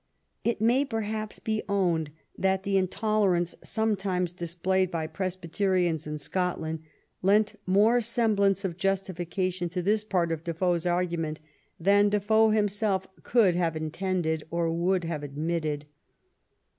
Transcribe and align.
It 0.43 0.59
may, 0.59 0.83
perhaps, 0.83 1.37
be 1.37 1.61
owned 1.69 2.09
that 2.35 2.63
the 2.63 2.75
intolerance 2.75 3.53
some 3.63 3.95
times 3.95 4.33
displayed 4.33 4.89
by 4.89 5.05
Presbyterians 5.05 6.07
in 6.07 6.17
Scotland 6.17 6.79
lent 7.21 7.53
more 7.67 8.01
semblance 8.01 8.65
of 8.65 8.77
justification 8.77 9.69
to 9.69 9.83
this 9.83 10.03
part 10.03 10.31
of 10.31 10.43
Defoe's 10.43 10.85
argu 10.85 11.19
ment 11.19 11.39
than 11.79 12.09
Defoe 12.09 12.49
himself 12.49 13.05
could 13.21 13.53
have 13.53 13.75
intended 13.75 14.43
or 14.49 14.71
would 14.73 15.03
have 15.03 15.21
adniitted. 15.21 15.83